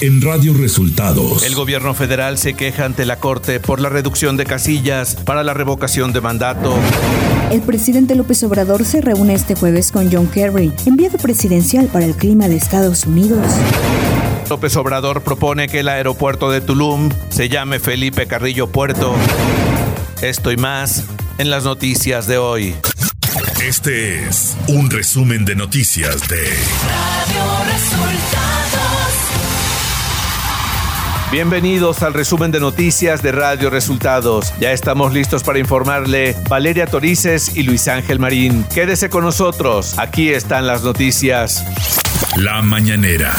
en 0.00 0.20
Radio 0.20 0.52
Resultados. 0.52 1.42
El 1.44 1.54
gobierno 1.54 1.94
federal 1.94 2.38
se 2.38 2.54
queja 2.54 2.84
ante 2.84 3.06
la 3.06 3.16
Corte 3.16 3.60
por 3.60 3.80
la 3.80 3.88
reducción 3.88 4.36
de 4.36 4.44
casillas 4.44 5.14
para 5.14 5.42
la 5.42 5.54
revocación 5.54 6.12
de 6.12 6.20
mandato. 6.20 6.74
El 7.50 7.62
presidente 7.62 8.14
López 8.14 8.42
Obrador 8.42 8.84
se 8.84 9.00
reúne 9.00 9.34
este 9.34 9.54
jueves 9.54 9.92
con 9.92 10.12
John 10.12 10.26
Kerry, 10.26 10.72
enviado 10.84 11.18
presidencial 11.18 11.86
para 11.86 12.04
el 12.04 12.14
clima 12.14 12.48
de 12.48 12.56
Estados 12.56 13.06
Unidos. 13.06 13.46
López 14.50 14.76
Obrador 14.76 15.22
propone 15.22 15.68
que 15.68 15.80
el 15.80 15.88
aeropuerto 15.88 16.50
de 16.50 16.60
Tulum 16.60 17.10
se 17.30 17.48
llame 17.48 17.80
Felipe 17.80 18.26
Carrillo 18.26 18.66
Puerto. 18.68 19.14
Esto 20.20 20.52
y 20.52 20.56
más 20.56 21.04
en 21.38 21.50
las 21.50 21.64
noticias 21.64 22.26
de 22.26 22.38
hoy. 22.38 22.74
Este 23.62 24.26
es 24.28 24.56
un 24.68 24.90
resumen 24.90 25.44
de 25.44 25.54
noticias 25.54 26.28
de 26.28 26.42
Radio 26.42 27.72
Resultados. 27.72 29.05
Bienvenidos 31.32 32.04
al 32.04 32.14
resumen 32.14 32.52
de 32.52 32.60
noticias 32.60 33.20
de 33.20 33.32
Radio 33.32 33.68
Resultados. 33.68 34.54
Ya 34.60 34.70
estamos 34.70 35.12
listos 35.12 35.42
para 35.42 35.58
informarle 35.58 36.36
Valeria 36.48 36.86
Torices 36.86 37.56
y 37.56 37.64
Luis 37.64 37.88
Ángel 37.88 38.20
Marín. 38.20 38.64
Quédese 38.72 39.10
con 39.10 39.24
nosotros. 39.24 39.98
Aquí 39.98 40.28
están 40.30 40.68
las 40.68 40.84
noticias. 40.84 41.64
La 42.36 42.62
mañanera. 42.62 43.34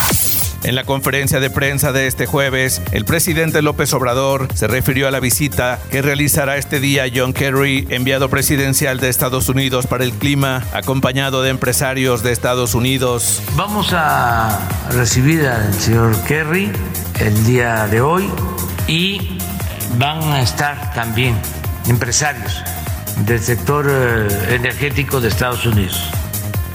En 0.64 0.76
la 0.76 0.84
conferencia 0.84 1.40
de 1.40 1.50
prensa 1.50 1.94
de 1.94 2.08
este 2.08 2.26
jueves, 2.26 2.82
el 2.92 3.06
presidente 3.06 3.62
López 3.62 3.94
Obrador 3.94 4.50
se 4.54 4.68
refirió 4.68 5.08
a 5.08 5.12
la 5.12 5.22
visita 5.22 5.80
que 5.90 6.02
realizará 6.02 6.58
este 6.58 6.82
día 6.82 7.06
John 7.14 7.32
Kerry, 7.32 7.88
enviado 7.90 8.28
presidencial 8.28 9.00
de 9.00 9.08
Estados 9.08 9.48
Unidos 9.48 9.88
para 9.88 10.04
el 10.04 10.12
clima, 10.12 10.62
acompañado 10.74 11.42
de 11.42 11.52
empresarios 11.52 12.22
de 12.22 12.34
Estados 12.34 12.76
Unidos. 12.76 13.42
Vamos 13.56 13.94
a 13.94 14.60
recibir 14.92 15.46
al 15.48 15.74
señor 15.74 16.22
Kerry 16.26 16.70
el 17.20 17.46
día 17.46 17.88
de 17.88 18.02
hoy 18.02 18.30
y 18.88 19.38
van 19.98 20.22
a 20.24 20.42
estar 20.42 20.94
también 20.94 21.36
empresarios 21.88 22.64
del 23.26 23.40
sector 23.40 23.88
eh, 23.90 24.56
energético 24.56 25.20
de 25.20 25.30
Estados 25.30 25.66
Unidos. 25.66 26.10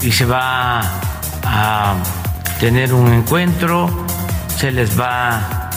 Y 0.01 0.11
se 0.11 0.25
va 0.25 0.81
a 1.43 1.95
tener 2.59 2.93
un 2.93 3.11
encuentro, 3.13 3.89
se 4.55 4.71
les 4.71 4.99
va 4.99 5.69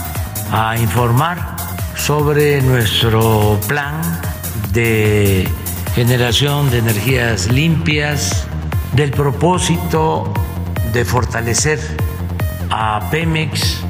a 0.52 0.76
informar 0.78 1.56
sobre 1.96 2.60
nuestro 2.62 3.58
plan 3.66 4.00
de 4.72 5.48
generación 5.94 6.70
de 6.70 6.78
energías 6.78 7.50
limpias, 7.50 8.46
del 8.92 9.10
propósito 9.10 10.32
de 10.92 11.04
fortalecer 11.04 11.78
a 12.70 13.08
Pemex, 13.10 13.85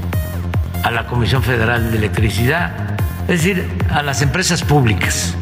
a 0.87 0.91
la 0.93 1.05
Comisión 1.05 1.43
Federal 1.43 1.91
de 1.91 1.99
Electricidad, 1.99 2.71
es 3.27 3.43
decir, 3.43 3.69
a 3.91 4.05
las 4.05 4.23
empresas 4.23 4.63
públicas. 4.63 5.35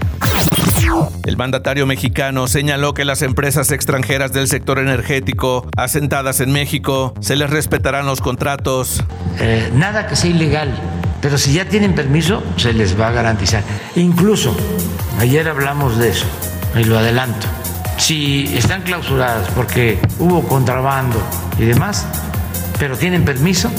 El 1.27 1.37
mandatario 1.37 1.87
mexicano 1.87 2.49
señaló 2.49 2.95
que 2.95 3.05
las 3.05 3.21
empresas 3.21 3.71
extranjeras 3.71 4.33
del 4.33 4.49
sector 4.49 4.79
energético 4.79 5.69
asentadas 5.77 6.41
en 6.41 6.51
México 6.51 7.13
se 7.21 7.37
les 7.37 7.51
respetarán 7.51 8.07
los 8.07 8.23
contratos. 8.23 9.05
Eh, 9.39 9.71
nada 9.75 10.07
que 10.07 10.17
sea 10.17 10.31
ilegal, 10.31 10.75
pero 11.21 11.37
si 11.37 11.53
ya 11.53 11.67
tienen 11.67 11.95
permiso, 11.95 12.43
se 12.57 12.73
les 12.73 12.99
va 12.99 13.09
a 13.09 13.13
garantizar. 13.13 13.63
Incluso, 13.97 14.57
ayer 15.21 15.47
hablamos 15.47 15.99
de 15.99 16.09
eso, 16.09 16.25
y 16.75 16.85
lo 16.85 16.99
adelanto, 16.99 17.47
si 17.99 18.57
están 18.57 18.81
clausuradas 18.81 19.51
porque 19.51 19.99
hubo 20.19 20.43
contrabando 20.49 21.23
y 21.59 21.65
demás, 21.65 22.07
pero 22.79 22.97
tienen 22.97 23.27
permiso, 23.27 23.71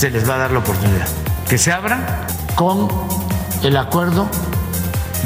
se 0.00 0.08
les 0.08 0.26
va 0.26 0.36
a 0.36 0.38
dar 0.38 0.50
la 0.50 0.60
oportunidad. 0.60 1.06
Que 1.46 1.58
se 1.58 1.70
abran 1.70 2.02
con 2.54 2.88
el 3.62 3.76
acuerdo 3.76 4.30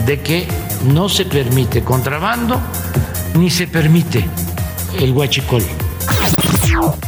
de 0.05 0.21
que 0.21 0.49
no 0.93 1.09
se 1.09 1.25
permite 1.25 1.85
contrabando 1.85 2.61
ni 3.35 3.51
se 3.51 3.69
permite 3.69 4.29
el 4.99 5.13
huachicol. 5.13 5.63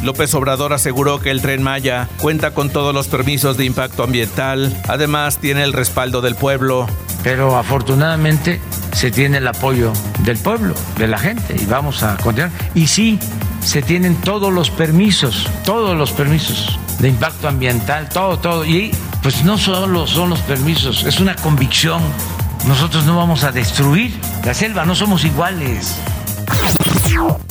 López 0.01 0.33
Obrador 0.35 0.75
aseguró 0.75 1.19
que 1.19 1.33
el 1.33 1.43
tren 1.43 1.61
Maya 1.61 2.09
cuenta 2.19 2.55
con 2.55 2.71
todos 2.71 2.95
los 2.95 3.09
permisos 3.09 3.57
de 3.57 3.65
impacto 3.65 4.05
ambiental, 4.05 4.73
además 4.87 5.39
tiene 5.39 5.65
el 5.65 5.73
respaldo 5.73 6.21
del 6.21 6.37
pueblo. 6.37 6.87
Pero 7.25 7.57
afortunadamente 7.57 8.61
se 8.93 9.11
tiene 9.11 9.39
el 9.39 9.49
apoyo 9.49 9.93
del 10.21 10.39
pueblo, 10.39 10.75
de 10.99 11.09
la 11.09 11.19
gente, 11.19 11.57
y 11.61 11.67
vamos 11.67 12.05
a 12.05 12.17
continuar. 12.19 12.53
Y 12.77 12.87
sí, 12.87 13.19
se 13.67 13.83
tienen 13.83 14.17
todos 14.17 14.53
los 14.53 14.71
permisos, 14.71 15.49
todos 15.65 15.97
los 15.97 16.13
permisos 16.13 16.79
de 16.99 17.09
impacto 17.09 17.49
ambiental, 17.49 18.09
todo, 18.09 18.39
todo. 18.39 18.65
Y 18.65 18.93
pues 19.23 19.45
no 19.45 19.59
solo 19.59 20.07
son 20.07 20.31
los 20.31 20.41
permisos, 20.41 21.05
es 21.05 21.21
una 21.21 21.37
convicción 21.37 22.01
nosotros 22.67 23.05
no 23.05 23.17
vamos 23.17 23.45
a 23.45 23.53
destruir 23.53 24.13
la 24.45 24.53
selva, 24.53 24.85
no 24.85 24.97
somos 24.97 25.25
iguales. 25.25 26.01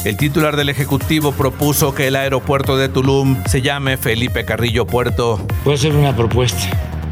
El 0.04 0.18
titular 0.18 0.58
del 0.58 0.68
Ejecutivo 0.68 1.32
propuso 1.32 1.96
que 1.96 2.08
el 2.08 2.18
aeropuerto 2.18 2.76
de 2.76 2.90
Tulum 2.90 3.42
se 3.46 3.62
llame 3.62 3.96
Felipe 3.96 4.44
Carrillo 4.44 4.86
Puerto. 4.86 5.40
Puede 5.64 5.78
ser 5.78 5.96
una 5.96 6.14
propuesta, 6.14 6.68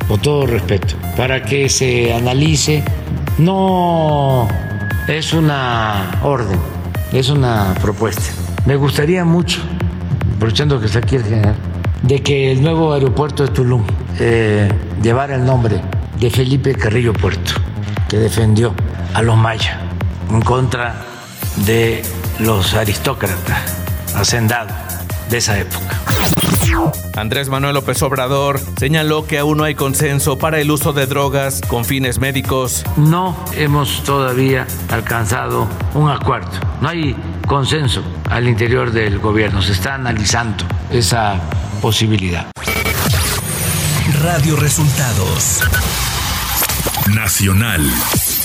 con 0.08 0.20
todo 0.20 0.46
respeto, 0.46 0.96
para 1.16 1.44
que 1.44 1.70
se 1.70 2.14
analice. 2.14 2.84
No 3.38 4.50
es 5.08 5.32
una 5.32 6.20
orden, 6.24 6.60
es 7.14 7.30
una 7.30 7.74
propuesta. 7.82 8.43
Me 8.66 8.78
gustaría 8.78 9.26
mucho, 9.26 9.62
aprovechando 10.36 10.80
que 10.80 10.86
está 10.86 11.00
aquí 11.00 11.18
el 11.18 11.24
general, 11.24 11.56
de 12.02 12.22
que 12.22 12.52
el 12.52 12.62
nuevo 12.62 12.94
aeropuerto 12.94 13.44
de 13.44 13.50
Tulum 13.50 13.84
eh, 14.20 14.70
llevara 15.02 15.36
el 15.36 15.46
nombre 15.46 15.82
de 16.18 16.30
Felipe 16.30 16.74
Carrillo 16.74 17.12
Puerto 17.12 17.54
que 18.08 18.18
defendió 18.18 18.74
a 19.14 19.22
los 19.22 19.36
mayas 19.36 19.76
en 20.30 20.42
contra 20.42 20.96
de 21.66 22.04
los 22.40 22.74
aristócratas 22.74 23.84
hacendados 24.16 24.72
de 25.30 25.38
esa 25.38 25.60
época. 25.60 26.00
Andrés 27.16 27.50
Manuel 27.50 27.76
López 27.76 28.02
Obrador 28.02 28.60
señaló 28.78 29.28
que 29.28 29.40
aún 29.40 29.58
no 29.58 29.64
hay 29.64 29.76
consenso 29.76 30.38
para 30.38 30.60
el 30.60 30.72
uso 30.72 30.94
de 30.94 31.06
drogas 31.06 31.62
con 31.68 31.86
fines 31.86 32.20
médicos. 32.20 32.84
No 32.98 33.36
hemos 33.56 34.04
todavía 34.04 34.66
alcanzado 34.90 35.68
un 35.94 36.10
acuerdo, 36.10 36.52
no 36.82 36.90
hay 36.90 37.16
consenso 37.48 38.04
al 38.30 38.48
interior 38.48 38.92
del 38.92 39.20
gobierno, 39.20 39.62
se 39.62 39.74
está 39.74 39.96
analizando 39.96 40.66
esa 40.90 41.40
posibilidad. 41.82 42.48
Radio 44.22 44.56
Resultados 44.56 45.62
Nacional. 47.14 47.82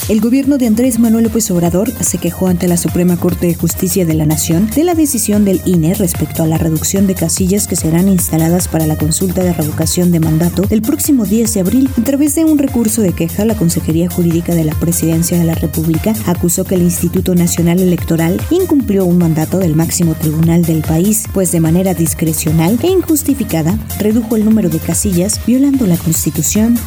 El 0.08 0.22
gobierno 0.22 0.56
de 0.56 0.66
Andrés 0.66 0.98
Manuel 0.98 1.24
López 1.24 1.50
Obrador 1.50 1.90
se 1.90 2.16
quejó 2.16 2.48
ante 2.48 2.66
la 2.66 2.78
Suprema 2.78 3.18
Corte 3.18 3.46
de 3.46 3.54
Justicia 3.54 4.06
de 4.06 4.14
la 4.14 4.24
Nación 4.24 4.70
de 4.74 4.82
la 4.82 4.94
decisión 4.94 5.44
del 5.44 5.60
INE 5.66 5.92
respecto 5.92 6.42
a 6.42 6.46
la 6.46 6.56
reducción 6.56 7.06
de 7.06 7.14
casillas 7.14 7.66
que 7.66 7.76
serán 7.76 8.08
instaladas 8.08 8.68
para 8.68 8.86
la 8.86 8.96
consulta 8.96 9.42
de 9.42 9.52
revocación 9.52 10.10
de 10.10 10.20
mandato 10.20 10.62
el 10.70 10.80
próximo 10.80 11.26
10 11.26 11.52
de 11.52 11.60
abril. 11.60 11.90
A 12.00 12.04
través 12.04 12.34
de 12.36 12.46
un 12.46 12.56
recurso 12.56 13.02
de 13.02 13.12
queja, 13.12 13.44
la 13.44 13.54
Consejería 13.54 14.08
Jurídica 14.08 14.54
de 14.54 14.64
la 14.64 14.74
Presidencia 14.76 15.38
de 15.38 15.44
la 15.44 15.54
República 15.54 16.14
acusó 16.24 16.64
que 16.64 16.76
el 16.76 16.82
Instituto 16.82 17.34
Nacional 17.34 17.78
Electoral 17.78 18.40
incumplió 18.48 19.04
un 19.04 19.18
mandato 19.18 19.58
del 19.58 19.76
máximo 19.76 20.14
tribunal 20.14 20.62
del 20.62 20.80
país, 20.80 21.24
pues 21.34 21.52
de 21.52 21.60
manera 21.60 21.92
discrecional 21.92 22.78
e 22.82 22.86
injustificada 22.86 23.78
redujo 23.98 24.36
el 24.36 24.46
número 24.46 24.70
de 24.70 24.78
casillas 24.78 25.38
violando 25.46 25.86
la 25.86 25.98
Constitución. 25.98 26.78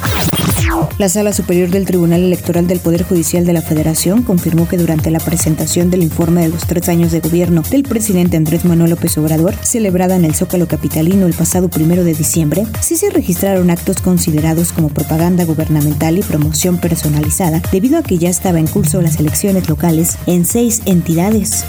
La 0.98 1.10
Sala 1.10 1.34
Superior 1.34 1.70
del 1.70 1.86
Tribunal 1.86 2.22
Electoral 2.22 2.68
del 2.68 2.80
Poder 2.80 3.04
Judicial 3.04 3.46
de 3.46 3.54
la 3.54 3.62
Federación 3.62 4.24
confirmó 4.24 4.68
que 4.68 4.78
durante 4.78 5.12
la 5.12 5.20
presentación 5.20 5.90
del 5.90 6.04
informe 6.04 6.42
de 6.42 6.50
los 6.50 6.66
tres 6.68 6.90
años 6.90 7.12
de 7.12 7.20
gobierno 7.20 7.64
del 7.70 7.84
presidente 7.84 8.38
Andrés 8.38 8.66
Manuel 8.66 8.92
López 8.92 9.18
Obrador, 9.18 9.56
celebrada 9.62 10.16
en 10.16 10.26
el 10.26 10.36
Zócalo 10.36 10.68
Capitalino 10.68 11.26
el 11.26 11.34
pasado 11.34 11.70
primero 11.70 12.04
de 12.04 12.14
diciembre, 12.14 12.66
sí 12.82 12.96
se 12.96 13.10
registraron 13.10 13.70
actos 13.70 14.02
considerados 14.02 14.72
como 14.72 14.90
propaganda 14.90 15.46
gubernamental 15.46 16.18
y 16.18 16.22
promoción 16.22 16.78
personalizada, 16.78 17.62
debido 17.72 17.98
a 17.98 18.04
que 18.04 18.18
ya 18.18 18.30
estaba 18.30 18.60
en 18.60 18.68
curso 18.68 19.02
las 19.02 19.20
elecciones 19.20 19.70
locales 19.70 20.18
en 20.26 20.46
seis 20.46 20.82
entidades. 20.86 21.66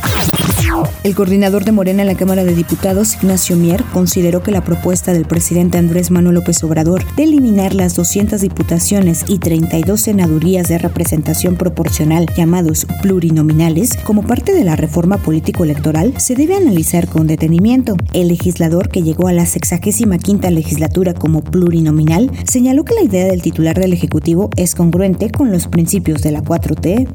El 1.02 1.14
coordinador 1.14 1.64
de 1.64 1.72
Morena 1.72 2.02
en 2.02 2.08
la 2.08 2.14
Cámara 2.14 2.44
de 2.44 2.54
Diputados, 2.54 3.16
Ignacio 3.16 3.56
Mier, 3.56 3.82
consideró 3.92 4.42
que 4.42 4.52
la 4.52 4.64
propuesta 4.64 5.12
del 5.12 5.26
presidente 5.26 5.78
Andrés 5.78 6.10
Manuel 6.10 6.36
López 6.36 6.62
Obrador 6.64 7.04
de 7.14 7.24
eliminar 7.24 7.74
las 7.74 7.94
200 7.94 8.40
diputaciones 8.40 9.01
y 9.26 9.38
32 9.38 10.00
senadurías 10.00 10.68
de 10.68 10.78
representación 10.78 11.56
proporcional 11.56 12.26
llamados 12.36 12.86
plurinominales 13.02 13.96
como 14.04 14.22
parte 14.22 14.54
de 14.54 14.62
la 14.62 14.76
reforma 14.76 15.18
político-electoral 15.18 16.14
se 16.18 16.36
debe 16.36 16.54
analizar 16.54 17.08
con 17.08 17.26
detenimiento. 17.26 17.96
El 18.12 18.28
legislador 18.28 18.90
que 18.90 19.02
llegó 19.02 19.26
a 19.26 19.32
la 19.32 19.44
65 19.44 20.18
quinta 20.22 20.50
legislatura 20.50 21.14
como 21.14 21.42
plurinominal 21.42 22.30
señaló 22.44 22.84
que 22.84 22.94
la 22.94 23.02
idea 23.02 23.26
del 23.26 23.42
titular 23.42 23.76
del 23.76 23.92
Ejecutivo 23.92 24.50
es 24.56 24.76
congruente 24.76 25.30
con 25.30 25.50
los 25.50 25.66
principios 25.66 26.22
de 26.22 26.30
la 26.30 26.42
4T. 26.42 27.08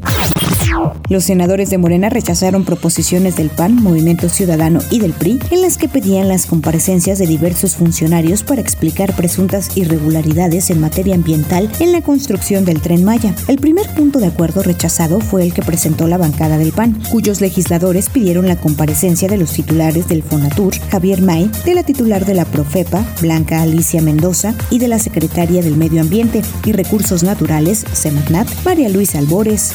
Los 1.10 1.24
senadores 1.24 1.69
de 1.69 1.78
Morena 1.78 2.10
rechazaron 2.10 2.66
proposiciones 2.66 3.38
del 3.38 3.50
PAN, 3.50 3.81
Movimiento 3.81 4.30
Ciudadano 4.30 4.80
y 4.92 5.00
del 5.00 5.13
PRI 5.13 5.40
en 5.51 5.62
las 5.62 5.78
que 5.78 5.88
pedían 5.88 6.28
las 6.28 6.45
comparecencias 6.45 7.18
de 7.19 7.28
diversos 7.28 7.75
funcionarios 7.75 8.44
para 8.44 8.62
explicar 8.62 9.16
presuntas 9.16 9.75
irregularidades 9.78 10.69
en 10.69 10.81
materia 10.81 11.16
ambiental 11.16 11.69
en 11.80 11.92
la 11.92 12.02
construcción 12.02 12.66
del 12.66 12.82
tren 12.82 13.04
Maya. 13.04 13.34
El 13.48 13.58
primer 13.58 13.88
punto 13.94 14.20
de 14.20 14.28
acuerdo 14.28 14.64
rechazado 14.64 15.20
fue 15.20 15.44
el 15.44 15.54
que 15.54 15.62
presentó 15.62 16.08
la 16.08 16.18
bancada 16.18 16.58
del 16.58 16.72
PAN, 16.72 17.02
cuyos 17.12 17.42
legisladores 17.42 18.10
pidieron 18.10 18.48
la 18.48 18.56
comparecencia 18.56 19.28
de 19.28 19.38
los 19.38 19.52
titulares 19.52 20.08
del 20.08 20.24
Fonatur, 20.24 20.76
Javier 20.90 21.22
May, 21.22 21.50
de 21.66 21.76
la 21.76 21.84
titular 21.84 22.26
de 22.26 22.34
la 22.34 22.46
Profepa, 22.46 23.06
Blanca 23.22 23.62
Alicia 23.62 24.02
Mendoza, 24.02 24.56
y 24.70 24.80
de 24.80 24.88
la 24.88 25.00
secretaria 25.00 25.62
del 25.62 25.78
Medio 25.78 26.02
Ambiente 26.02 26.42
y 26.66 26.72
Recursos 26.72 27.24
Naturales, 27.24 27.86
Semarnat, 27.94 28.48
María 28.66 28.90
Luisa 28.90 29.20
Albores. 29.20 29.74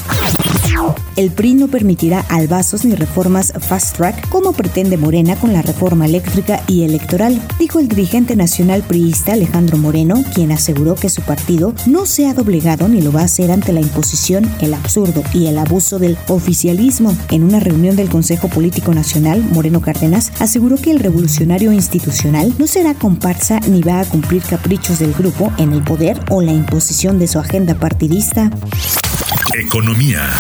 El 1.16 1.30
PRI 1.30 1.54
no 1.54 1.68
permitirá 1.68 2.20
albazos 2.30 2.84
ni 2.84 2.94
reformas 2.94 3.52
fast 3.60 3.96
track 3.96 4.28
como 4.30 4.52
pretende 4.52 4.96
Morena 4.96 5.36
con 5.36 5.52
la 5.52 5.60
reforma 5.60 6.06
eléctrica 6.06 6.62
y 6.66 6.84
electoral, 6.84 7.40
dijo 7.58 7.78
el 7.80 7.88
dirigente 7.88 8.34
nacional 8.34 8.82
priista 8.82 9.34
Alejandro 9.34 9.76
Moreno, 9.76 10.24
quien 10.34 10.52
aseguró 10.52 10.94
que 10.94 11.10
su 11.10 11.20
partido 11.22 11.74
no 11.86 12.06
se 12.06 12.26
ha 12.26 12.34
doblegado 12.34 12.88
ni 12.88 13.02
lo 13.02 13.12
va 13.12 13.20
a 13.20 13.24
hacer 13.24 13.50
ante 13.50 13.72
la 13.72 13.80
imposición, 13.80 14.50
el 14.60 14.72
absurdo 14.72 15.22
y 15.34 15.46
el 15.46 15.58
abuso 15.58 15.98
del 15.98 16.16
oficialismo. 16.28 17.14
En 17.30 17.44
una 17.44 17.60
reunión 17.60 17.94
del 17.94 18.08
Consejo 18.08 18.48
Político 18.48 18.94
Nacional, 18.94 19.44
Moreno 19.52 19.82
Cárdenas 19.82 20.32
aseguró 20.40 20.76
que 20.76 20.92
el 20.92 21.00
revolucionario 21.00 21.72
institucional 21.72 22.54
no 22.58 22.66
será 22.66 22.94
comparsa 22.94 23.60
ni 23.68 23.82
va 23.82 24.00
a 24.00 24.04
cumplir 24.06 24.42
caprichos 24.42 24.98
del 24.98 25.12
grupo 25.12 25.52
en 25.58 25.72
el 25.72 25.82
poder 25.82 26.18
o 26.30 26.40
la 26.40 26.52
imposición 26.52 27.18
de 27.18 27.28
su 27.28 27.38
agenda 27.38 27.74
partidista. 27.74 28.50
Economía 29.54 30.30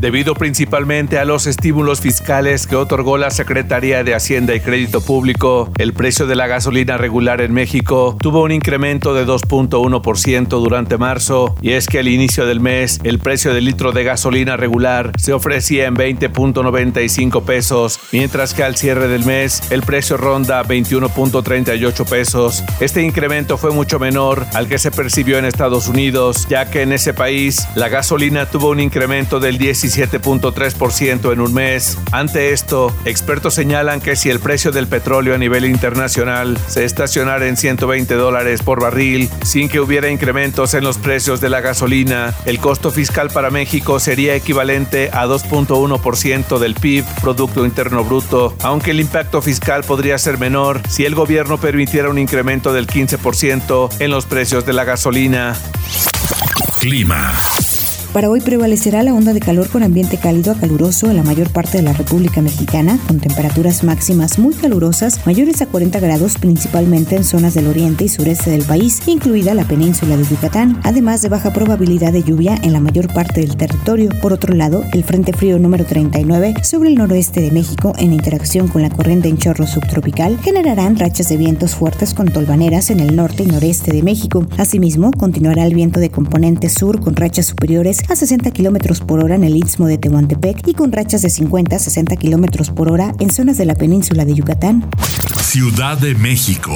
debido 0.00 0.34
principalmente 0.34 1.18
a 1.18 1.26
los 1.26 1.46
estímulos 1.46 2.00
fiscales 2.00 2.66
que 2.66 2.76
otorgó 2.76 3.18
la 3.18 3.30
Secretaría 3.30 4.02
de 4.02 4.14
Hacienda 4.14 4.54
y 4.54 4.60
Crédito 4.60 5.02
Público, 5.02 5.70
el 5.76 5.92
precio 5.92 6.26
de 6.26 6.36
la 6.36 6.46
gasolina 6.46 6.96
regular 6.96 7.42
en 7.42 7.52
México 7.52 8.16
tuvo 8.20 8.42
un 8.42 8.50
incremento 8.50 9.12
de 9.12 9.26
2.1% 9.26 10.48
durante 10.48 10.96
marzo, 10.96 11.54
y 11.60 11.72
es 11.72 11.86
que 11.86 11.98
al 11.98 12.08
inicio 12.08 12.46
del 12.46 12.60
mes 12.60 12.98
el 13.04 13.18
precio 13.18 13.52
del 13.52 13.66
litro 13.66 13.92
de 13.92 14.04
gasolina 14.04 14.56
regular 14.56 15.12
se 15.18 15.34
ofrecía 15.34 15.86
en 15.86 15.96
20.95 15.96 17.44
pesos, 17.44 18.00
mientras 18.12 18.54
que 18.54 18.62
al 18.62 18.76
cierre 18.76 19.06
del 19.08 19.26
mes 19.26 19.70
el 19.70 19.82
precio 19.82 20.16
ronda 20.16 20.62
21.38 20.64 22.08
pesos. 22.08 22.64
Este 22.80 23.02
incremento 23.02 23.58
fue 23.58 23.70
mucho 23.70 23.98
menor 23.98 24.46
al 24.54 24.66
que 24.66 24.78
se 24.78 24.90
percibió 24.90 25.38
en 25.38 25.44
Estados 25.44 25.88
Unidos, 25.88 26.46
ya 26.48 26.70
que 26.70 26.82
en 26.82 26.92
ese 26.92 27.12
país 27.12 27.66
la 27.74 27.88
gasolina 27.88 28.46
tuvo 28.46 28.70
un 28.70 28.80
incremento 28.80 29.40
del 29.40 29.58
17 29.58 29.89
17.3% 29.90 31.32
en 31.32 31.40
un 31.40 31.52
mes. 31.52 31.98
Ante 32.12 32.52
esto, 32.52 32.94
expertos 33.04 33.54
señalan 33.54 34.00
que 34.00 34.14
si 34.14 34.30
el 34.30 34.38
precio 34.38 34.70
del 34.70 34.86
petróleo 34.86 35.34
a 35.34 35.38
nivel 35.38 35.64
internacional 35.64 36.56
se 36.68 36.84
estacionara 36.84 37.46
en 37.48 37.56
120 37.56 38.14
dólares 38.14 38.62
por 38.62 38.80
barril, 38.80 39.28
sin 39.42 39.68
que 39.68 39.80
hubiera 39.80 40.08
incrementos 40.08 40.74
en 40.74 40.84
los 40.84 40.98
precios 40.98 41.40
de 41.40 41.50
la 41.50 41.60
gasolina, 41.60 42.34
el 42.44 42.60
costo 42.60 42.90
fiscal 42.90 43.30
para 43.30 43.50
México 43.50 43.98
sería 43.98 44.34
equivalente 44.36 45.10
a 45.12 45.26
2.1% 45.26 46.58
del 46.58 46.74
PIB, 46.74 47.04
Producto 47.20 47.64
Interno 47.64 48.04
Bruto, 48.04 48.54
aunque 48.62 48.92
el 48.92 49.00
impacto 49.00 49.42
fiscal 49.42 49.82
podría 49.82 50.18
ser 50.18 50.38
menor 50.38 50.80
si 50.88 51.04
el 51.04 51.14
gobierno 51.14 51.58
permitiera 51.58 52.10
un 52.10 52.18
incremento 52.18 52.72
del 52.72 52.86
15% 52.86 53.90
en 53.98 54.10
los 54.10 54.26
precios 54.26 54.64
de 54.64 54.72
la 54.72 54.84
gasolina. 54.84 55.56
Clima. 56.78 57.34
Para 58.12 58.28
hoy 58.28 58.40
prevalecerá 58.40 59.04
la 59.04 59.14
onda 59.14 59.32
de 59.32 59.38
calor 59.38 59.68
con 59.68 59.84
ambiente 59.84 60.16
cálido 60.16 60.50
a 60.50 60.56
caluroso 60.56 61.08
en 61.08 61.16
la 61.16 61.22
mayor 61.22 61.48
parte 61.50 61.78
de 61.78 61.84
la 61.84 61.92
República 61.92 62.42
Mexicana, 62.42 62.98
con 63.06 63.20
temperaturas 63.20 63.84
máximas 63.84 64.36
muy 64.36 64.52
calurosas, 64.52 65.24
mayores 65.26 65.62
a 65.62 65.66
40 65.66 66.00
grados 66.00 66.36
principalmente 66.36 67.14
en 67.14 67.22
zonas 67.22 67.54
del 67.54 67.68
oriente 67.68 68.02
y 68.02 68.08
sureste 68.08 68.50
del 68.50 68.64
país, 68.64 69.00
incluida 69.06 69.54
la 69.54 69.64
península 69.64 70.16
de 70.16 70.24
Yucatán, 70.24 70.80
además 70.82 71.22
de 71.22 71.28
baja 71.28 71.52
probabilidad 71.52 72.12
de 72.12 72.24
lluvia 72.24 72.58
en 72.64 72.72
la 72.72 72.80
mayor 72.80 73.14
parte 73.14 73.42
del 73.42 73.56
territorio. 73.56 74.10
Por 74.20 74.32
otro 74.32 74.54
lado, 74.54 74.82
el 74.92 75.04
Frente 75.04 75.32
Frío 75.32 75.60
número 75.60 75.84
39 75.84 76.54
sobre 76.64 76.88
el 76.88 76.96
noroeste 76.96 77.40
de 77.40 77.52
México, 77.52 77.92
en 77.96 78.12
interacción 78.12 78.66
con 78.66 78.82
la 78.82 78.90
corriente 78.90 79.28
en 79.28 79.38
chorro 79.38 79.68
subtropical, 79.68 80.36
generarán 80.40 80.96
rachas 80.96 81.28
de 81.28 81.36
vientos 81.36 81.76
fuertes 81.76 82.12
con 82.12 82.26
tolvaneras 82.26 82.90
en 82.90 82.98
el 82.98 83.14
norte 83.14 83.44
y 83.44 83.46
noreste 83.46 83.92
de 83.92 84.02
México. 84.02 84.48
Asimismo, 84.58 85.12
continuará 85.12 85.64
el 85.64 85.76
viento 85.76 86.00
de 86.00 86.10
componente 86.10 86.68
sur 86.70 87.00
con 87.00 87.14
rachas 87.14 87.46
superiores 87.46 87.99
a 88.08 88.16
60 88.16 88.50
km 88.52 89.04
por 89.04 89.22
hora 89.22 89.34
en 89.34 89.44
el 89.44 89.56
istmo 89.56 89.86
de 89.86 89.98
Tehuantepec 89.98 90.66
y 90.66 90.74
con 90.74 90.92
rachas 90.92 91.22
de 91.22 91.30
50 91.30 91.76
a 91.76 91.78
60 91.78 92.16
km 92.16 92.72
por 92.72 92.90
hora 92.90 93.12
en 93.18 93.30
zonas 93.30 93.58
de 93.58 93.66
la 93.66 93.74
península 93.74 94.24
de 94.24 94.34
Yucatán. 94.34 94.88
Ciudad 95.40 95.98
de 95.98 96.14
México. 96.14 96.72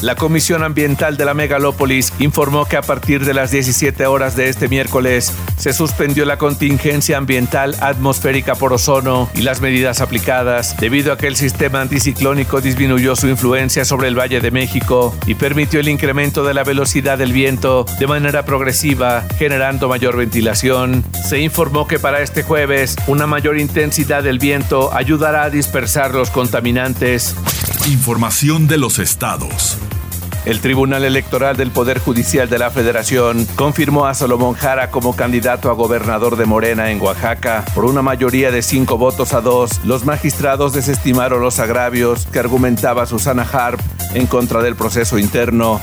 La 0.00 0.14
Comisión 0.14 0.62
Ambiental 0.62 1.16
de 1.16 1.24
la 1.24 1.34
Megalópolis 1.34 2.12
informó 2.20 2.66
que 2.66 2.76
a 2.76 2.82
partir 2.82 3.24
de 3.24 3.34
las 3.34 3.50
17 3.50 4.06
horas 4.06 4.36
de 4.36 4.48
este 4.48 4.68
miércoles 4.68 5.32
se 5.56 5.72
suspendió 5.72 6.24
la 6.24 6.38
contingencia 6.38 7.16
ambiental 7.18 7.74
atmosférica 7.80 8.54
por 8.54 8.72
ozono 8.72 9.28
y 9.34 9.42
las 9.42 9.60
medidas 9.60 10.00
aplicadas 10.00 10.76
debido 10.76 11.12
a 11.12 11.18
que 11.18 11.26
el 11.26 11.34
sistema 11.34 11.80
anticiclónico 11.80 12.60
disminuyó 12.60 13.16
su 13.16 13.26
influencia 13.26 13.84
sobre 13.84 14.06
el 14.06 14.16
Valle 14.16 14.40
de 14.40 14.52
México 14.52 15.16
y 15.26 15.34
permitió 15.34 15.80
el 15.80 15.88
incremento 15.88 16.44
de 16.44 16.54
la 16.54 16.62
velocidad 16.62 17.18
del 17.18 17.32
viento 17.32 17.84
de 17.98 18.06
manera 18.06 18.44
progresiva, 18.44 19.24
generando 19.36 19.88
mayor 19.88 20.16
ventilación. 20.16 21.04
Se 21.28 21.40
informó 21.40 21.88
que 21.88 21.98
para 21.98 22.22
este 22.22 22.44
jueves 22.44 22.94
una 23.08 23.26
mayor 23.26 23.58
intensidad 23.58 24.22
del 24.22 24.38
viento 24.38 24.94
ayudará 24.94 25.42
a 25.42 25.50
dispersar 25.50 26.14
los 26.14 26.30
contaminantes. 26.30 27.34
Información 27.88 28.68
de 28.68 28.76
los 28.76 28.98
estados. 28.98 29.78
El 30.44 30.60
Tribunal 30.60 31.04
Electoral 31.04 31.56
del 31.56 31.70
Poder 31.70 31.98
Judicial 31.98 32.46
de 32.50 32.58
la 32.58 32.70
Federación 32.70 33.46
confirmó 33.56 34.04
a 34.04 34.12
Salomón 34.12 34.52
Jara 34.52 34.90
como 34.90 35.16
candidato 35.16 35.70
a 35.70 35.72
gobernador 35.72 36.36
de 36.36 36.44
Morena 36.44 36.90
en 36.90 37.00
Oaxaca. 37.00 37.64
Por 37.74 37.86
una 37.86 38.02
mayoría 38.02 38.50
de 38.50 38.60
cinco 38.60 38.98
votos 38.98 39.32
a 39.32 39.40
dos, 39.40 39.82
los 39.86 40.04
magistrados 40.04 40.74
desestimaron 40.74 41.40
los 41.40 41.60
agravios 41.60 42.26
que 42.26 42.38
argumentaba 42.38 43.06
Susana 43.06 43.46
Harp 43.50 43.80
en 44.12 44.26
contra 44.26 44.60
del 44.60 44.76
proceso 44.76 45.18
interno. 45.18 45.80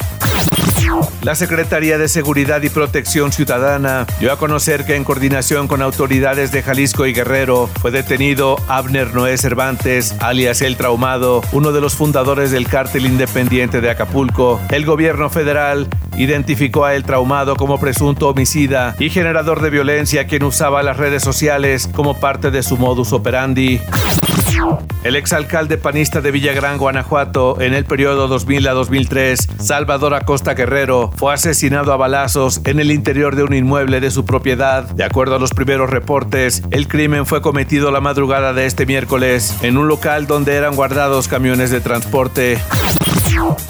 La 1.21 1.33
Secretaría 1.33 1.97
de 1.97 2.07
Seguridad 2.07 2.61
y 2.61 2.69
Protección 2.69 3.31
Ciudadana 3.31 4.05
dio 4.19 4.31
a 4.31 4.37
conocer 4.37 4.85
que 4.85 4.95
en 4.95 5.03
coordinación 5.03 5.67
con 5.67 5.81
autoridades 5.81 6.51
de 6.51 6.61
Jalisco 6.61 7.05
y 7.07 7.13
Guerrero 7.13 7.67
fue 7.81 7.91
detenido 7.91 8.57
Abner 8.67 9.13
Noé 9.15 9.37
Cervantes, 9.37 10.15
alias 10.19 10.61
El 10.61 10.77
Traumado, 10.77 11.41
uno 11.51 11.71
de 11.71 11.81
los 11.81 11.95
fundadores 11.95 12.51
del 12.51 12.67
cártel 12.67 13.07
independiente 13.07 13.81
de 13.81 13.89
Acapulco. 13.89 14.61
El 14.69 14.85
gobierno 14.85 15.29
federal 15.29 15.87
identificó 16.15 16.85
a 16.85 16.93
El 16.93 17.03
Traumado 17.03 17.55
como 17.55 17.79
presunto 17.79 18.29
homicida 18.29 18.95
y 18.99 19.09
generador 19.09 19.61
de 19.61 19.71
violencia 19.71 20.27
quien 20.27 20.43
usaba 20.43 20.83
las 20.83 20.97
redes 20.97 21.23
sociales 21.23 21.89
como 21.91 22.19
parte 22.19 22.51
de 22.51 22.61
su 22.61 22.77
modus 22.77 23.13
operandi. 23.13 23.81
El 25.03 25.15
exalcalde 25.15 25.77
panista 25.77 26.21
de 26.21 26.31
Villagrán, 26.31 26.77
Guanajuato, 26.77 27.61
en 27.61 27.73
el 27.73 27.85
periodo 27.85 28.27
2000 28.27 28.67
a 28.67 28.73
2003, 28.73 29.49
Salvador 29.59 30.15
Acosta 30.15 30.55
Guerrero, 30.55 31.11
fue 31.15 31.33
asesinado 31.33 31.93
a 31.93 31.97
balazos 31.97 32.61
en 32.65 32.79
el 32.79 32.91
interior 32.91 33.35
de 33.35 33.43
un 33.43 33.53
inmueble 33.53 33.99
de 33.99 34.09
su 34.09 34.25
propiedad. 34.25 34.83
De 34.83 35.03
acuerdo 35.03 35.35
a 35.35 35.39
los 35.39 35.51
primeros 35.51 35.89
reportes, 35.89 36.63
el 36.71 36.87
crimen 36.87 37.25
fue 37.25 37.41
cometido 37.41 37.91
la 37.91 38.01
madrugada 38.01 38.53
de 38.53 38.65
este 38.65 38.85
miércoles 38.85 39.55
en 39.61 39.77
un 39.77 39.87
local 39.87 40.25
donde 40.25 40.55
eran 40.55 40.75
guardados 40.75 41.27
camiones 41.27 41.69
de 41.69 41.81
transporte. 41.81 42.57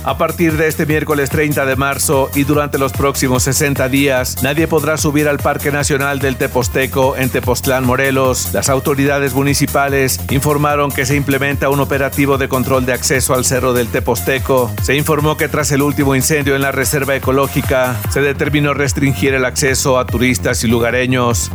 A 0.03 0.17
partir 0.17 0.57
de 0.57 0.67
este 0.67 0.85
miércoles 0.85 1.29
30 1.29 1.65
de 1.65 1.75
marzo 1.75 2.29
y 2.35 2.43
durante 2.43 2.77
los 2.77 2.91
próximos 2.91 3.43
60 3.43 3.89
días, 3.89 4.43
nadie 4.43 4.67
podrá 4.67 4.97
subir 4.97 5.27
al 5.27 5.39
Parque 5.39 5.71
Nacional 5.71 6.19
del 6.19 6.35
Teposteco 6.35 7.15
en 7.17 7.29
Tepoztlán, 7.29 7.85
Morelos. 7.85 8.53
Las 8.53 8.69
autoridades 8.69 9.33
municipales 9.33 10.19
informaron 10.29 10.91
que 10.91 11.05
se 11.05 11.15
implementa 11.15 11.69
un 11.69 11.79
operativo 11.79 12.37
de 12.37 12.47
control 12.47 12.85
de 12.85 12.93
acceso 12.93 13.33
al 13.33 13.45
Cerro 13.45 13.73
del 13.73 13.87
Teposteco. 13.87 14.71
Se 14.83 14.95
informó 14.95 15.37
que 15.37 15.47
tras 15.47 15.71
el 15.71 15.81
último 15.81 16.15
incendio 16.15 16.55
en 16.55 16.61
la 16.61 16.71
Reserva 16.71 17.15
Ecológica, 17.15 17.95
se 18.09 18.21
determinó 18.21 18.73
restringir 18.73 19.33
el 19.33 19.45
acceso 19.45 19.97
a 19.97 20.05
turistas 20.05 20.63
y 20.63 20.67
lugareños. 20.67 21.51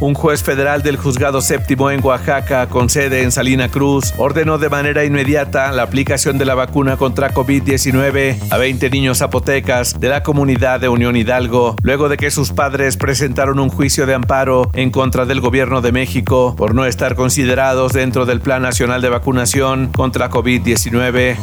Un 0.00 0.14
juez 0.14 0.42
federal 0.42 0.82
del 0.82 0.96
Juzgado 0.96 1.40
Séptimo 1.40 1.90
en 1.90 2.04
Oaxaca, 2.04 2.68
con 2.68 2.90
sede 2.90 3.22
en 3.22 3.32
Salina 3.32 3.68
Cruz, 3.68 4.12
ordenó 4.18 4.58
de 4.58 4.68
manera 4.68 5.04
inmediata 5.04 5.72
la 5.72 5.82
aplicación 5.82 6.38
de 6.38 6.44
la 6.44 6.54
vacuna 6.54 6.95
vacuna 6.96 7.06
contra 7.06 7.32
COVID-19 7.32 8.36
a 8.50 8.56
20 8.56 8.90
niños 8.90 9.18
zapotecas 9.18 9.98
de 9.98 10.08
la 10.08 10.22
comunidad 10.22 10.80
de 10.80 10.88
Unión 10.88 11.16
Hidalgo, 11.16 11.76
luego 11.82 12.08
de 12.08 12.16
que 12.16 12.30
sus 12.30 12.52
padres 12.52 12.96
presentaron 12.96 13.58
un 13.58 13.68
juicio 13.68 14.06
de 14.06 14.14
amparo 14.14 14.70
en 14.72 14.90
contra 14.90 15.24
del 15.24 15.40
gobierno 15.40 15.80
de 15.80 15.92
México 15.92 16.54
por 16.56 16.74
no 16.74 16.84
estar 16.84 17.14
considerados 17.14 17.92
dentro 17.92 18.26
del 18.26 18.40
Plan 18.40 18.62
Nacional 18.62 19.02
de 19.02 19.08
Vacunación 19.08 19.92
contra 19.92 20.30
COVID-19. 20.30 21.36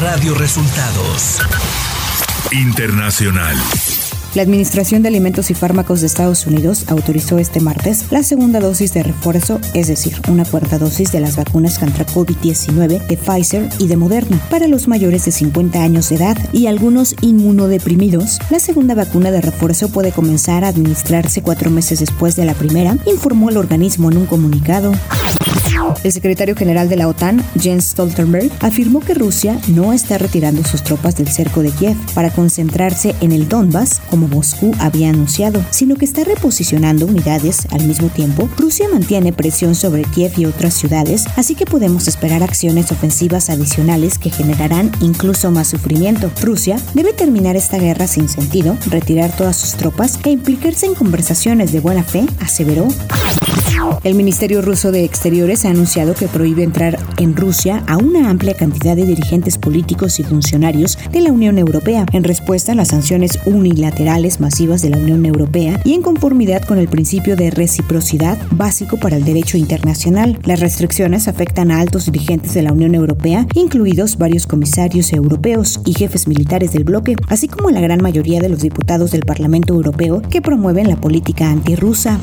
Radio 0.00 0.34
Resultados 0.34 1.40
Internacional. 2.52 3.56
La 4.36 4.42
Administración 4.42 5.00
de 5.00 5.08
Alimentos 5.08 5.50
y 5.50 5.54
Fármacos 5.54 6.02
de 6.02 6.08
Estados 6.08 6.46
Unidos 6.46 6.84
autorizó 6.88 7.38
este 7.38 7.58
martes 7.58 8.04
la 8.10 8.22
segunda 8.22 8.60
dosis 8.60 8.92
de 8.92 9.02
refuerzo, 9.02 9.58
es 9.72 9.88
decir, 9.88 10.20
una 10.28 10.44
cuarta 10.44 10.76
dosis 10.76 11.10
de 11.10 11.20
las 11.20 11.36
vacunas 11.36 11.78
contra 11.78 12.04
COVID-19 12.04 13.06
de 13.06 13.16
Pfizer 13.16 13.66
y 13.78 13.86
de 13.86 13.96
Moderna 13.96 14.38
para 14.50 14.68
los 14.68 14.88
mayores 14.88 15.24
de 15.24 15.32
50 15.32 15.82
años 15.82 16.10
de 16.10 16.16
edad 16.16 16.36
y 16.52 16.66
algunos 16.66 17.16
inmunodeprimidos. 17.22 18.38
La 18.50 18.58
segunda 18.58 18.94
vacuna 18.94 19.30
de 19.30 19.40
refuerzo 19.40 19.88
puede 19.88 20.12
comenzar 20.12 20.64
a 20.64 20.68
administrarse 20.68 21.40
cuatro 21.40 21.70
meses 21.70 22.00
después 22.00 22.36
de 22.36 22.44
la 22.44 22.52
primera, 22.52 22.98
informó 23.06 23.48
el 23.48 23.56
organismo 23.56 24.10
en 24.10 24.18
un 24.18 24.26
comunicado. 24.26 24.92
El 26.02 26.12
secretario 26.12 26.54
general 26.54 26.88
de 26.88 26.96
la 26.96 27.08
OTAN, 27.08 27.44
Jens 27.60 27.86
Stoltenberg, 27.90 28.50
afirmó 28.60 29.00
que 29.00 29.14
Rusia 29.14 29.58
no 29.68 29.92
está 29.92 30.18
retirando 30.18 30.64
sus 30.64 30.82
tropas 30.82 31.16
del 31.16 31.28
cerco 31.28 31.62
de 31.62 31.70
Kiev 31.70 31.96
para 32.14 32.30
concentrarse 32.30 33.14
en 33.20 33.32
el 33.32 33.48
Donbass, 33.48 34.00
como 34.10 34.28
Moscú 34.28 34.72
había 34.78 35.10
anunciado, 35.10 35.64
sino 35.70 35.96
que 35.96 36.04
está 36.04 36.24
reposicionando 36.24 37.06
unidades 37.06 37.66
al 37.70 37.84
mismo 37.86 38.08
tiempo. 38.08 38.48
Rusia 38.56 38.86
mantiene 38.92 39.32
presión 39.32 39.74
sobre 39.74 40.04
Kiev 40.04 40.32
y 40.36 40.46
otras 40.46 40.74
ciudades, 40.74 41.24
así 41.36 41.54
que 41.54 41.66
podemos 41.66 42.08
esperar 42.08 42.42
acciones 42.42 42.92
ofensivas 42.92 43.50
adicionales 43.50 44.18
que 44.18 44.30
generarán 44.30 44.90
incluso 45.00 45.50
más 45.50 45.68
sufrimiento. 45.68 46.30
Rusia 46.42 46.78
debe 46.94 47.12
terminar 47.12 47.56
esta 47.56 47.78
guerra 47.78 48.06
sin 48.06 48.28
sentido, 48.28 48.76
retirar 48.86 49.34
todas 49.36 49.56
sus 49.56 49.74
tropas 49.74 50.18
e 50.24 50.30
implicarse 50.30 50.86
en 50.86 50.94
conversaciones 50.94 51.72
de 51.72 51.80
buena 51.80 52.02
fe, 52.02 52.26
aseveró. 52.40 52.88
El 54.04 54.14
Ministerio 54.14 54.62
ruso 54.62 54.90
de 54.90 55.04
Exteriores 55.04 55.64
ha 55.64 55.70
anunciado 55.76 56.14
que 56.14 56.26
prohíbe 56.26 56.62
entrar 56.62 56.98
en 57.18 57.36
Rusia 57.36 57.84
a 57.86 57.98
una 57.98 58.30
amplia 58.30 58.54
cantidad 58.54 58.96
de 58.96 59.04
dirigentes 59.04 59.58
políticos 59.58 60.18
y 60.18 60.22
funcionarios 60.22 60.96
de 61.12 61.20
la 61.20 61.30
Unión 61.30 61.58
Europea 61.58 62.06
en 62.14 62.24
respuesta 62.24 62.72
a 62.72 62.74
las 62.74 62.88
sanciones 62.88 63.38
unilaterales 63.44 64.40
masivas 64.40 64.80
de 64.80 64.88
la 64.88 64.96
Unión 64.96 65.26
Europea 65.26 65.78
y 65.84 65.92
en 65.92 66.00
conformidad 66.00 66.62
con 66.62 66.78
el 66.78 66.88
principio 66.88 67.36
de 67.36 67.50
reciprocidad 67.50 68.38
básico 68.52 68.96
para 68.96 69.16
el 69.16 69.24
derecho 69.26 69.58
internacional. 69.58 70.38
Las 70.44 70.60
restricciones 70.60 71.28
afectan 71.28 71.70
a 71.70 71.80
altos 71.80 72.06
dirigentes 72.06 72.54
de 72.54 72.62
la 72.62 72.72
Unión 72.72 72.94
Europea, 72.94 73.46
incluidos 73.52 74.16
varios 74.16 74.46
comisarios 74.46 75.12
europeos 75.12 75.82
y 75.84 75.92
jefes 75.92 76.26
militares 76.26 76.72
del 76.72 76.84
bloque, 76.84 77.16
así 77.28 77.48
como 77.48 77.70
la 77.70 77.82
gran 77.82 78.00
mayoría 78.00 78.40
de 78.40 78.48
los 78.48 78.60
diputados 78.60 79.10
del 79.10 79.26
Parlamento 79.26 79.74
Europeo 79.74 80.22
que 80.22 80.40
promueven 80.40 80.88
la 80.88 80.96
política 80.96 81.50
antirrusa. 81.50 82.18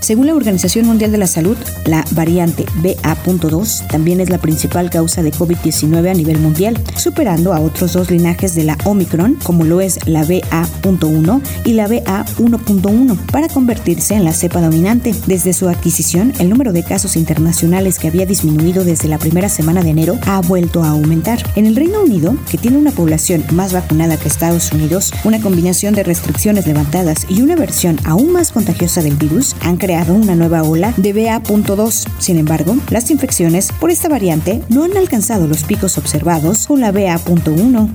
Según 0.00 0.26
la 0.26 0.34
Organización 0.34 0.86
Mundial 0.86 1.12
de 1.12 1.18
la 1.18 1.26
Salud, 1.26 1.56
la 1.84 2.04
variante 2.12 2.66
BA.2 2.76 3.86
también 3.86 4.20
es 4.20 4.28
la 4.28 4.38
principal 4.38 4.90
causa 4.90 5.22
de 5.22 5.30
COVID-19 5.30 6.10
a 6.10 6.14
nivel 6.14 6.38
mundial, 6.38 6.82
superando 6.96 7.52
a 7.52 7.60
otros 7.60 7.92
dos 7.92 8.10
linajes 8.10 8.54
de 8.54 8.64
la 8.64 8.76
Omicron, 8.84 9.36
como 9.42 9.62
lo 9.64 9.80
es 9.80 10.04
la 10.06 10.24
BA.1 10.24 11.42
y 11.64 11.74
la 11.74 11.86
BA1.1, 11.86 13.16
para 13.30 13.48
convertirse 13.48 14.14
en 14.14 14.24
la 14.24 14.32
cepa 14.32 14.60
dominante. 14.60 15.14
Desde 15.26 15.52
su 15.52 15.68
adquisición, 15.68 16.32
el 16.40 16.48
número 16.48 16.72
de 16.72 16.82
casos 16.82 17.16
internacionales 17.16 17.98
que 17.98 18.08
había 18.08 18.26
disminuido 18.26 18.84
desde 18.84 19.08
la 19.08 19.18
primera 19.18 19.48
semana 19.48 19.82
de 19.82 19.90
enero 19.90 20.18
ha 20.26 20.40
vuelto 20.40 20.82
a 20.82 20.88
aumentar. 20.88 21.38
En 21.54 21.66
el 21.66 21.76
Reino 21.76 22.02
Unido, 22.02 22.34
que 22.50 22.58
tiene 22.58 22.78
una 22.78 22.90
población 22.90 23.44
más 23.52 23.72
vacunada 23.72 24.16
que 24.16 24.28
Estados 24.28 24.72
Unidos, 24.72 25.12
una 25.24 25.40
combinación 25.40 25.94
de 25.94 26.02
restricciones 26.02 26.66
levantadas 26.66 27.26
y 27.28 27.42
una 27.42 27.54
versión 27.54 27.98
aún 28.04 28.32
más 28.32 28.50
contagiosa 28.50 29.02
del 29.02 29.16
virus 29.16 29.49
han 29.60 29.76
creado 29.76 30.14
una 30.14 30.34
nueva 30.34 30.62
ola 30.62 30.92
de 30.96 31.12
BA.2. 31.12 32.08
Sin 32.18 32.38
embargo, 32.38 32.76
las 32.90 33.10
infecciones 33.10 33.70
por 33.72 33.90
esta 33.90 34.08
variante 34.08 34.62
no 34.68 34.84
han 34.84 34.96
alcanzado 34.96 35.46
los 35.46 35.64
picos 35.64 35.98
observados 35.98 36.66
con 36.66 36.80
la 36.80 36.92
BA.1. 36.92 37.94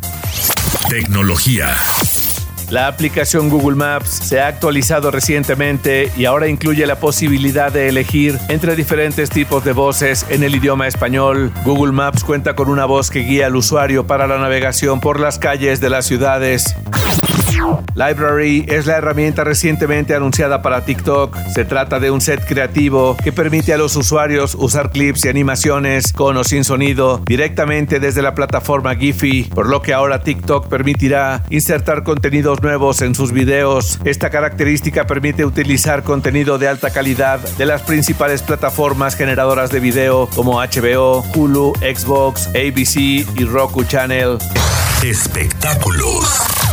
Tecnología. 0.89 1.75
La 2.69 2.87
aplicación 2.87 3.49
Google 3.49 3.75
Maps 3.75 4.09
se 4.09 4.41
ha 4.41 4.47
actualizado 4.47 5.11
recientemente 5.11 6.11
y 6.17 6.25
ahora 6.25 6.47
incluye 6.47 6.85
la 6.87 6.99
posibilidad 6.99 7.71
de 7.71 7.89
elegir 7.89 8.39
entre 8.49 8.75
diferentes 8.75 9.29
tipos 9.29 9.63
de 9.63 9.71
voces 9.71 10.25
en 10.29 10.43
el 10.43 10.55
idioma 10.55 10.87
español. 10.87 11.51
Google 11.63 11.91
Maps 11.91 12.23
cuenta 12.23 12.55
con 12.55 12.69
una 12.69 12.85
voz 12.85 13.11
que 13.11 13.19
guía 13.19 13.45
al 13.47 13.55
usuario 13.55 14.07
para 14.07 14.25
la 14.25 14.39
navegación 14.39 14.99
por 14.99 15.19
las 15.19 15.37
calles 15.37 15.79
de 15.79 15.89
las 15.91 16.05
ciudades. 16.05 16.75
Library 17.95 18.65
es 18.67 18.85
la 18.85 18.97
herramienta 18.97 19.43
recientemente 19.43 20.15
anunciada 20.15 20.61
para 20.61 20.83
TikTok. 20.83 21.37
Se 21.53 21.63
trata 21.63 21.99
de 21.99 22.11
un 22.11 22.21
set 22.21 22.45
creativo 22.45 23.15
que 23.23 23.31
permite 23.31 23.73
a 23.73 23.77
los 23.77 23.95
usuarios 23.95 24.55
usar 24.55 24.91
clips 24.91 25.25
y 25.25 25.29
animaciones 25.29 26.11
con 26.11 26.35
o 26.37 26.43
sin 26.43 26.63
sonido 26.63 27.21
directamente 27.25 27.99
desde 27.99 28.21
la 28.21 28.35
plataforma 28.35 28.95
Giphy, 28.95 29.43
por 29.43 29.69
lo 29.69 29.81
que 29.81 29.93
ahora 29.93 30.21
TikTok 30.21 30.67
permitirá 30.67 31.43
insertar 31.49 32.03
contenidos 32.03 32.61
nuevos 32.61 33.01
en 33.01 33.15
sus 33.15 33.31
videos. 33.31 33.99
Esta 34.03 34.29
característica 34.29 35.07
permite 35.07 35.45
utilizar 35.45 36.03
contenido 36.03 36.57
de 36.57 36.67
alta 36.67 36.89
calidad 36.89 37.39
de 37.39 37.65
las 37.65 37.81
principales 37.83 38.41
plataformas 38.41 39.15
generadoras 39.15 39.71
de 39.71 39.79
video 39.79 40.29
como 40.35 40.59
HBO, 40.59 41.23
Hulu, 41.33 41.73
Xbox, 41.79 42.47
ABC 42.47 42.97
y 42.97 43.45
Roku 43.45 43.83
Channel. 43.85 44.37
Espectáculos. 45.03 46.64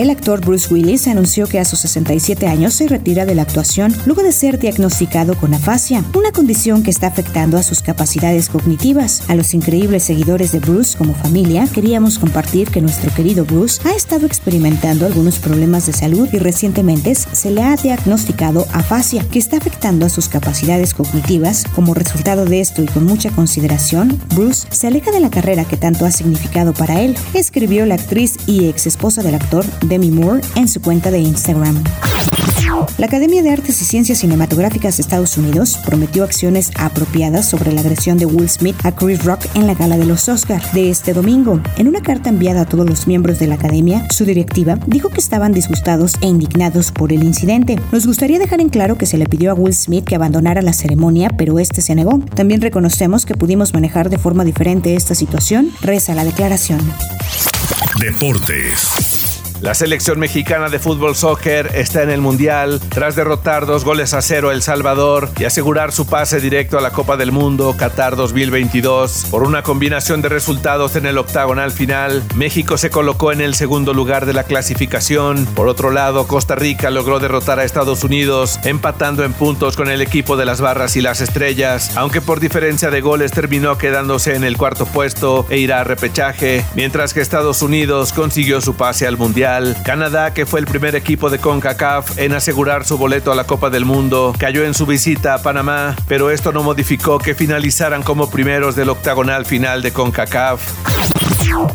El 0.00 0.08
actor 0.08 0.40
Bruce 0.40 0.72
Willis 0.72 1.06
anunció 1.08 1.46
que 1.46 1.60
a 1.60 1.66
sus 1.66 1.80
67 1.80 2.46
años 2.46 2.72
se 2.72 2.88
retira 2.88 3.26
de 3.26 3.34
la 3.34 3.42
actuación 3.42 3.94
luego 4.06 4.22
de 4.22 4.32
ser 4.32 4.58
diagnosticado 4.58 5.36
con 5.36 5.52
afasia, 5.52 6.02
una 6.16 6.32
condición 6.32 6.82
que 6.82 6.90
está 6.90 7.08
afectando 7.08 7.58
a 7.58 7.62
sus 7.62 7.82
capacidades 7.82 8.48
cognitivas. 8.48 9.28
A 9.28 9.34
los 9.34 9.52
increíbles 9.52 10.04
seguidores 10.04 10.52
de 10.52 10.60
Bruce 10.60 10.96
como 10.96 11.12
familia, 11.12 11.68
queríamos 11.70 12.18
compartir 12.18 12.70
que 12.70 12.80
nuestro 12.80 13.12
querido 13.12 13.44
Bruce 13.44 13.86
ha 13.86 13.94
estado 13.94 14.24
experimentando 14.24 15.04
algunos 15.04 15.38
problemas 15.38 15.84
de 15.84 15.92
salud 15.92 16.30
y 16.32 16.38
recientemente 16.38 17.14
se 17.14 17.50
le 17.50 17.62
ha 17.62 17.76
diagnosticado 17.76 18.66
afasia, 18.72 19.22
que 19.30 19.38
está 19.38 19.58
afectando 19.58 20.06
a 20.06 20.08
sus 20.08 20.30
capacidades 20.30 20.94
cognitivas. 20.94 21.66
Como 21.74 21.92
resultado 21.92 22.46
de 22.46 22.62
esto 22.62 22.82
y 22.82 22.86
con 22.86 23.04
mucha 23.04 23.30
consideración, 23.32 24.18
Bruce 24.34 24.66
se 24.70 24.86
aleja 24.86 25.10
de 25.10 25.20
la 25.20 25.28
carrera 25.28 25.66
que 25.66 25.76
tanto 25.76 26.06
ha 26.06 26.10
significado 26.10 26.72
para 26.72 27.02
él, 27.02 27.18
escribió 27.34 27.84
la 27.84 27.96
actriz 27.96 28.36
y 28.46 28.64
ex 28.64 28.86
esposa 28.86 29.22
del 29.22 29.34
actor 29.34 29.66
Demi 29.90 30.12
Moore 30.12 30.40
en 30.54 30.68
su 30.68 30.80
cuenta 30.80 31.10
de 31.10 31.18
Instagram. 31.18 31.82
La 32.96 33.06
Academia 33.06 33.42
de 33.42 33.50
Artes 33.50 33.82
y 33.82 33.84
Ciencias 33.84 34.18
Cinematográficas 34.18 34.96
de 34.96 35.02
Estados 35.02 35.36
Unidos 35.36 35.78
prometió 35.84 36.22
acciones 36.22 36.70
apropiadas 36.76 37.48
sobre 37.48 37.72
la 37.72 37.80
agresión 37.80 38.16
de 38.16 38.26
Will 38.26 38.48
Smith 38.48 38.76
a 38.84 38.92
Chris 38.92 39.24
Rock 39.24 39.46
en 39.54 39.66
la 39.66 39.74
gala 39.74 39.98
de 39.98 40.06
los 40.06 40.28
Oscar 40.28 40.62
de 40.72 40.90
este 40.90 41.12
domingo. 41.12 41.60
En 41.76 41.88
una 41.88 42.02
carta 42.02 42.28
enviada 42.28 42.62
a 42.62 42.66
todos 42.66 42.88
los 42.88 43.08
miembros 43.08 43.40
de 43.40 43.48
la 43.48 43.56
Academia, 43.56 44.06
su 44.10 44.24
directiva 44.24 44.78
dijo 44.86 45.08
que 45.08 45.20
estaban 45.20 45.52
disgustados 45.52 46.14
e 46.20 46.26
indignados 46.26 46.92
por 46.92 47.12
el 47.12 47.24
incidente. 47.24 47.80
Nos 47.90 48.06
gustaría 48.06 48.38
dejar 48.38 48.60
en 48.60 48.68
claro 48.68 48.96
que 48.96 49.06
se 49.06 49.18
le 49.18 49.26
pidió 49.26 49.50
a 49.50 49.54
Will 49.54 49.74
Smith 49.74 50.04
que 50.04 50.14
abandonara 50.14 50.62
la 50.62 50.72
ceremonia, 50.72 51.30
pero 51.36 51.58
este 51.58 51.82
se 51.82 51.96
negó. 51.96 52.20
También 52.36 52.60
reconocemos 52.60 53.26
que 53.26 53.34
pudimos 53.34 53.74
manejar 53.74 54.08
de 54.08 54.18
forma 54.18 54.44
diferente 54.44 54.94
esta 54.94 55.16
situación, 55.16 55.72
reza 55.80 56.14
la 56.14 56.24
declaración. 56.24 56.80
Deportes. 57.98 59.29
La 59.60 59.74
selección 59.74 60.18
mexicana 60.18 60.70
de 60.70 60.78
fútbol 60.78 61.14
soccer 61.14 61.72
está 61.74 62.02
en 62.02 62.08
el 62.08 62.22
Mundial 62.22 62.80
tras 62.88 63.14
derrotar 63.14 63.66
dos 63.66 63.84
goles 63.84 64.14
a 64.14 64.22
cero 64.22 64.52
El 64.52 64.62
Salvador 64.62 65.28
y 65.38 65.44
asegurar 65.44 65.92
su 65.92 66.06
pase 66.06 66.40
directo 66.40 66.78
a 66.78 66.80
la 66.80 66.92
Copa 66.92 67.18
del 67.18 67.30
Mundo 67.30 67.76
Qatar 67.76 68.16
2022. 68.16 69.26
Por 69.30 69.42
una 69.42 69.62
combinación 69.62 70.22
de 70.22 70.30
resultados 70.30 70.96
en 70.96 71.04
el 71.04 71.18
octagonal 71.18 71.72
final, 71.72 72.22
México 72.34 72.78
se 72.78 72.88
colocó 72.88 73.32
en 73.32 73.42
el 73.42 73.54
segundo 73.54 73.92
lugar 73.92 74.24
de 74.24 74.32
la 74.32 74.44
clasificación. 74.44 75.44
Por 75.54 75.68
otro 75.68 75.90
lado, 75.90 76.26
Costa 76.26 76.54
Rica 76.54 76.88
logró 76.88 77.20
derrotar 77.20 77.60
a 77.60 77.64
Estados 77.64 78.02
Unidos, 78.02 78.58
empatando 78.64 79.24
en 79.24 79.34
puntos 79.34 79.76
con 79.76 79.90
el 79.90 80.00
equipo 80.00 80.38
de 80.38 80.46
las 80.46 80.62
barras 80.62 80.96
y 80.96 81.02
las 81.02 81.20
estrellas, 81.20 81.98
aunque 81.98 82.22
por 82.22 82.40
diferencia 82.40 82.90
de 82.90 83.02
goles 83.02 83.30
terminó 83.30 83.76
quedándose 83.76 84.36
en 84.36 84.44
el 84.44 84.56
cuarto 84.56 84.86
puesto 84.86 85.44
e 85.50 85.58
irá 85.58 85.80
a 85.80 85.84
repechaje, 85.84 86.64
mientras 86.74 87.12
que 87.12 87.20
Estados 87.20 87.60
Unidos 87.60 88.14
consiguió 88.14 88.62
su 88.62 88.74
pase 88.74 89.06
al 89.06 89.18
Canadá, 89.84 90.32
que 90.32 90.46
fue 90.46 90.60
el 90.60 90.66
primer 90.66 90.94
equipo 90.94 91.28
de 91.30 91.38
CONCACAF 91.38 92.18
en 92.18 92.32
asegurar 92.32 92.84
su 92.84 92.96
boleto 92.96 93.32
a 93.32 93.34
la 93.34 93.44
Copa 93.44 93.68
del 93.68 93.84
Mundo, 93.84 94.32
cayó 94.38 94.64
en 94.64 94.74
su 94.74 94.86
visita 94.86 95.34
a 95.34 95.42
Panamá, 95.42 95.96
pero 96.06 96.30
esto 96.30 96.52
no 96.52 96.62
modificó 96.62 97.18
que 97.18 97.34
finalizaran 97.34 98.02
como 98.02 98.30
primeros 98.30 98.76
del 98.76 98.90
octagonal 98.90 99.44
final 99.46 99.82
de 99.82 99.92
CONCACAF. 99.92 101.19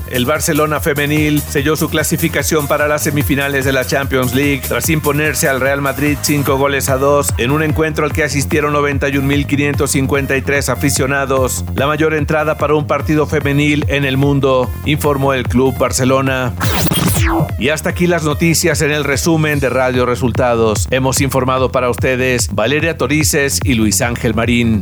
El 0.10 0.26
Barcelona 0.26 0.80
femenil 0.80 1.42
selló 1.42 1.76
su 1.76 1.90
clasificación 1.90 2.68
para 2.68 2.88
las 2.88 3.04
semifinales 3.04 3.66
de 3.66 3.72
la 3.72 3.86
Champions 3.86 4.34
League 4.34 4.62
tras 4.68 4.90
imponerse 4.90 5.48
al 5.48 5.60
Real 5.60 5.82
Madrid 5.82 6.18
5 6.22 6.58
goles 6.58 6.90
a 6.90 6.98
2 6.98 7.34
en 7.38 7.52
un 7.52 7.64
encuentro 7.64 8.06
al 8.06 8.14
que 8.14 8.24
asistieron 8.24 8.74
91.553 8.74 10.70
aficionados, 10.70 11.66
la 11.76 11.88
mayor 11.88 12.14
entrada 12.14 12.58
para 12.58 12.76
un 12.76 12.88
partido 12.88 13.28
femenil 13.28 13.86
en 13.88 14.06
el 14.06 14.18
mundo, 14.18 14.72
informó 14.86 15.34
el 15.34 15.44
Club 15.44 15.78
Barcelona. 15.78 16.54
Y 17.58 17.70
hasta 17.70 17.90
aquí 17.90 18.08
las 18.08 18.24
noticias 18.24 18.82
en 18.82 18.92
el 18.92 19.04
resumen 19.04 19.60
de 19.60 19.70
Radio 19.70 20.06
Resultados. 20.06 20.88
Hemos 20.92 21.22
informado 21.22 21.72
para 21.72 21.90
ustedes 21.90 22.54
Valeria 22.54 22.98
Torices 22.98 23.60
y 23.64 23.74
Luis 23.74 24.02
Ángel 24.02 24.36
Marín. 24.36 24.82